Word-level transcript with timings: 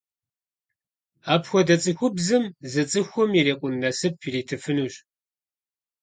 Апхуэдэ 1.33 1.75
цӏыхубзым 1.81 2.43
зы 2.71 2.83
цӏыхум 2.89 3.31
ирикъун 3.39 3.75
насып 3.81 4.15
иритыфынущ. 4.27 4.95